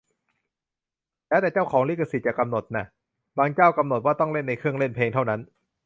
[1.29, 2.85] แล้วแต่เจ้าของลิขสิทธิ์จะกำหนดน่ะ-
[3.37, 5.39] บางเจ้ากำหนดว่าต้องเล่นในเครื่องเล่นเพลงเท่านั้น